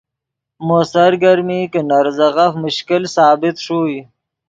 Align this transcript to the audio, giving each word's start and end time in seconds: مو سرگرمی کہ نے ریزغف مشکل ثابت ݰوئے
مو 0.65 0.79
سرگرمی 0.93 1.61
کہ 1.71 1.81
نے 1.87 1.97
ریزغف 2.05 2.51
مشکل 2.65 3.01
ثابت 3.15 3.55
ݰوئے 3.65 3.99